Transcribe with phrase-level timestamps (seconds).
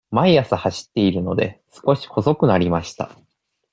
[0.09, 3.11] 毎朝走っているので、少し細くなりました。